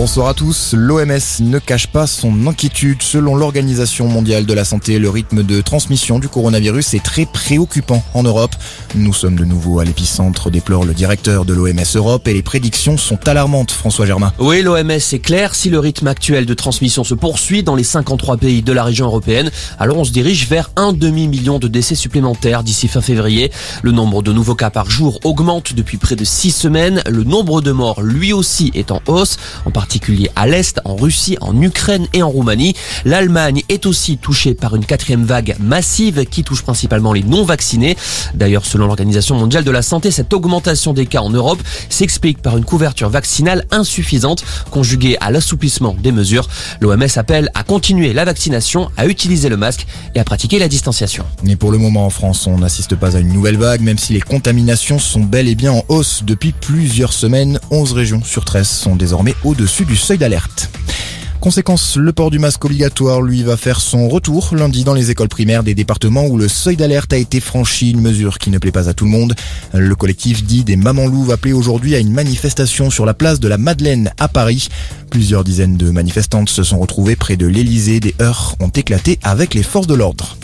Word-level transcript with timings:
Bonsoir 0.00 0.28
à 0.28 0.32
tous. 0.34 0.72
L'OMS 0.72 1.40
ne 1.40 1.58
cache 1.58 1.86
pas 1.86 2.06
son 2.06 2.46
inquiétude. 2.46 3.02
Selon 3.02 3.36
l'Organisation 3.36 4.08
mondiale 4.08 4.46
de 4.46 4.54
la 4.54 4.64
santé, 4.64 4.98
le 4.98 5.10
rythme 5.10 5.42
de 5.42 5.60
transmission 5.60 6.18
du 6.18 6.26
coronavirus 6.26 6.94
est 6.94 7.04
très 7.04 7.26
préoccupant 7.26 8.02
en 8.14 8.22
Europe. 8.22 8.56
Nous 8.94 9.12
sommes 9.12 9.36
de 9.36 9.44
nouveau 9.44 9.78
à 9.78 9.84
l'épicentre, 9.84 10.50
déplore 10.50 10.86
le 10.86 10.94
directeur 10.94 11.44
de 11.44 11.52
l'OMS 11.52 11.84
Europe 11.96 12.26
et 12.28 12.32
les 12.32 12.40
prédictions 12.42 12.96
sont 12.96 13.28
alarmantes, 13.28 13.72
François 13.72 14.06
Germain. 14.06 14.32
Oui, 14.38 14.62
l'OMS 14.62 14.90
est 14.90 15.22
clair. 15.22 15.54
Si 15.54 15.68
le 15.68 15.78
rythme 15.78 16.06
actuel 16.06 16.46
de 16.46 16.54
transmission 16.54 17.04
se 17.04 17.12
poursuit 17.12 17.62
dans 17.62 17.76
les 17.76 17.84
53 17.84 18.38
pays 18.38 18.62
de 18.62 18.72
la 18.72 18.84
région 18.84 19.04
européenne, 19.04 19.50
alors 19.78 19.98
on 19.98 20.04
se 20.04 20.12
dirige 20.12 20.48
vers 20.48 20.70
un 20.76 20.94
demi-million 20.94 21.58
de 21.58 21.68
décès 21.68 21.94
supplémentaires 21.94 22.62
d'ici 22.62 22.88
fin 22.88 23.02
février. 23.02 23.52
Le 23.82 23.92
nombre 23.92 24.22
de 24.22 24.32
nouveaux 24.32 24.54
cas 24.54 24.70
par 24.70 24.88
jour 24.88 25.20
augmente 25.24 25.74
depuis 25.74 25.98
près 25.98 26.16
de 26.16 26.24
six 26.24 26.52
semaines. 26.52 27.02
Le 27.06 27.22
nombre 27.22 27.60
de 27.60 27.70
morts, 27.70 28.00
lui 28.00 28.32
aussi, 28.32 28.70
est 28.74 28.92
en 28.92 29.02
hausse, 29.06 29.36
en 29.66 29.70
particulier 29.70 29.89
à 30.36 30.46
l'Est, 30.46 30.80
en 30.84 30.94
Russie, 30.96 31.36
en 31.40 31.60
Ukraine 31.60 32.06
et 32.12 32.22
en 32.22 32.30
Roumanie. 32.30 32.74
L'Allemagne 33.04 33.62
est 33.68 33.86
aussi 33.86 34.18
touchée 34.18 34.54
par 34.54 34.76
une 34.76 34.84
quatrième 34.84 35.24
vague 35.24 35.56
massive 35.58 36.24
qui 36.26 36.44
touche 36.44 36.62
principalement 36.62 37.12
les 37.12 37.22
non-vaccinés. 37.22 37.96
D'ailleurs, 38.34 38.64
selon 38.64 38.86
l'Organisation 38.86 39.36
mondiale 39.36 39.64
de 39.64 39.70
la 39.70 39.82
santé, 39.82 40.10
cette 40.10 40.32
augmentation 40.32 40.92
des 40.92 41.06
cas 41.06 41.20
en 41.20 41.30
Europe 41.30 41.60
s'explique 41.88 42.40
par 42.40 42.56
une 42.56 42.64
couverture 42.64 43.08
vaccinale 43.08 43.64
insuffisante 43.70 44.44
conjuguée 44.70 45.16
à 45.20 45.30
l'assouplissement 45.30 45.96
des 46.00 46.12
mesures. 46.12 46.48
L'OMS 46.80 47.08
appelle 47.16 47.50
à 47.54 47.64
continuer 47.64 48.12
la 48.12 48.24
vaccination, 48.24 48.90
à 48.96 49.06
utiliser 49.06 49.48
le 49.48 49.56
masque 49.56 49.86
et 50.14 50.20
à 50.20 50.24
pratiquer 50.24 50.58
la 50.58 50.68
distanciation. 50.68 51.24
Et 51.46 51.56
pour 51.56 51.72
le 51.72 51.78
moment 51.78 52.06
en 52.06 52.10
France, 52.10 52.46
on 52.46 52.58
n'assiste 52.58 52.94
pas 52.94 53.16
à 53.16 53.20
une 53.20 53.32
nouvelle 53.32 53.56
vague, 53.56 53.80
même 53.80 53.98
si 53.98 54.12
les 54.12 54.20
contaminations 54.20 54.98
sont 54.98 55.20
bel 55.20 55.48
et 55.48 55.54
bien 55.54 55.72
en 55.72 55.84
hausse 55.88 56.22
depuis 56.24 56.52
plusieurs 56.52 57.12
semaines. 57.12 57.58
11 57.70 57.92
régions 57.92 58.22
sur 58.22 58.44
13 58.44 58.68
sont 58.68 58.96
désormais 58.96 59.34
au-dessus 59.44 59.79
du 59.84 59.96
seuil 59.96 60.18
d'alerte. 60.18 60.70
Conséquence, 61.40 61.96
le 61.96 62.12
port 62.12 62.30
du 62.30 62.38
masque 62.38 62.62
obligatoire, 62.66 63.22
lui, 63.22 63.42
va 63.42 63.56
faire 63.56 63.80
son 63.80 64.08
retour 64.08 64.54
lundi 64.54 64.84
dans 64.84 64.92
les 64.92 65.10
écoles 65.10 65.28
primaires 65.28 65.62
des 65.62 65.74
départements 65.74 66.26
où 66.26 66.36
le 66.36 66.48
seuil 66.48 66.76
d'alerte 66.76 67.14
a 67.14 67.16
été 67.16 67.40
franchi, 67.40 67.92
une 67.92 68.02
mesure 68.02 68.38
qui 68.38 68.50
ne 68.50 68.58
plaît 68.58 68.72
pas 68.72 68.90
à 68.90 68.94
tout 68.94 69.06
le 69.06 69.10
monde. 69.10 69.34
Le 69.72 69.94
collectif 69.94 70.44
dit 70.44 70.64
des 70.64 70.76
Mamans 70.76 71.06
Louves 71.06 71.30
appelé 71.30 71.54
aujourd'hui 71.54 71.94
à 71.94 71.98
une 71.98 72.12
manifestation 72.12 72.90
sur 72.90 73.06
la 73.06 73.14
place 73.14 73.40
de 73.40 73.48
la 73.48 73.56
Madeleine 73.56 74.12
à 74.18 74.28
Paris. 74.28 74.68
Plusieurs 75.08 75.44
dizaines 75.44 75.78
de 75.78 75.90
manifestantes 75.90 76.50
se 76.50 76.62
sont 76.62 76.78
retrouvées 76.78 77.16
près 77.16 77.36
de 77.36 77.46
l'Elysée. 77.46 78.00
Des 78.00 78.14
heurts 78.20 78.56
ont 78.60 78.68
éclaté 78.68 79.18
avec 79.22 79.54
les 79.54 79.62
forces 79.62 79.86
de 79.86 79.94
l'ordre. 79.94 80.36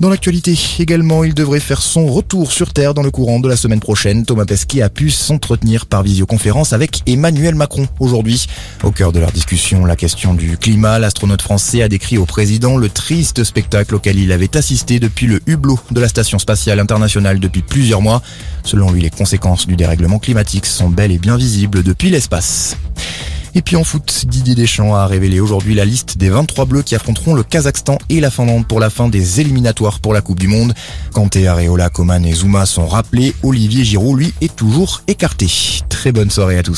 Dans 0.00 0.10
l'actualité 0.10 0.56
également, 0.78 1.24
il 1.24 1.34
devrait 1.34 1.58
faire 1.58 1.82
son 1.82 2.06
retour 2.06 2.52
sur 2.52 2.72
Terre 2.72 2.94
dans 2.94 3.02
le 3.02 3.10
courant 3.10 3.40
de 3.40 3.48
la 3.48 3.56
semaine 3.56 3.80
prochaine. 3.80 4.24
Thomas 4.24 4.44
Pesquet 4.44 4.80
a 4.80 4.88
pu 4.88 5.10
s'entretenir 5.10 5.86
par 5.86 6.04
visioconférence 6.04 6.72
avec 6.72 7.02
Emmanuel 7.06 7.56
Macron 7.56 7.88
aujourd'hui. 7.98 8.46
Au 8.84 8.92
cœur 8.92 9.10
de 9.10 9.18
leur 9.18 9.32
discussion, 9.32 9.84
la 9.84 9.96
question 9.96 10.34
du 10.34 10.56
climat, 10.56 11.00
l'astronaute 11.00 11.42
français 11.42 11.82
a 11.82 11.88
décrit 11.88 12.16
au 12.16 12.26
président 12.26 12.76
le 12.76 12.88
triste 12.88 13.42
spectacle 13.42 13.96
auquel 13.96 14.20
il 14.20 14.30
avait 14.30 14.56
assisté 14.56 15.00
depuis 15.00 15.26
le 15.26 15.40
hublot 15.46 15.80
de 15.90 16.00
la 16.00 16.06
station 16.06 16.38
spatiale 16.38 16.78
internationale 16.78 17.40
depuis 17.40 17.62
plusieurs 17.62 18.00
mois. 18.00 18.22
Selon 18.62 18.92
lui, 18.92 19.02
les 19.02 19.10
conséquences 19.10 19.66
du 19.66 19.74
dérèglement 19.74 20.20
climatique 20.20 20.66
sont 20.66 20.90
bel 20.90 21.10
et 21.10 21.18
bien 21.18 21.36
visibles 21.36 21.82
depuis 21.82 22.10
l'espace. 22.10 22.76
Et 23.54 23.62
puis 23.62 23.76
en 23.76 23.84
foot, 23.84 24.24
Didier 24.26 24.54
Deschamps 24.54 24.94
a 24.94 25.06
révélé 25.06 25.40
aujourd'hui 25.40 25.74
la 25.74 25.84
liste 25.84 26.18
des 26.18 26.28
23 26.28 26.64
bleus 26.66 26.82
qui 26.82 26.94
affronteront 26.94 27.34
le 27.34 27.42
Kazakhstan 27.42 27.98
et 28.08 28.20
la 28.20 28.30
Finlande 28.30 28.66
pour 28.66 28.80
la 28.80 28.90
fin 28.90 29.08
des 29.08 29.40
éliminatoires 29.40 30.00
pour 30.00 30.12
la 30.12 30.20
Coupe 30.20 30.40
du 30.40 30.48
Monde. 30.48 30.74
Kanté, 31.12 31.48
Areola, 31.48 31.90
Coman 31.90 32.24
et 32.24 32.32
Zuma 32.32 32.66
sont 32.66 32.86
rappelés. 32.86 33.34
Olivier 33.42 33.84
Giroud, 33.84 34.18
lui, 34.18 34.34
est 34.40 34.54
toujours 34.54 35.02
écarté. 35.06 35.46
Très 35.88 36.12
bonne 36.12 36.30
soirée 36.30 36.58
à 36.58 36.62
tous. 36.62 36.76